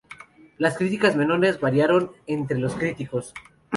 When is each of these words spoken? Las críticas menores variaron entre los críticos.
Las 0.57 0.77
críticas 0.79 1.15
menores 1.15 1.59
variaron 1.59 2.11
entre 2.25 2.57
los 2.57 2.73
críticos. 2.73 3.35